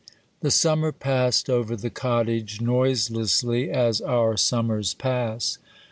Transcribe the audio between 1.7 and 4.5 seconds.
the cottage, noiselessly, as our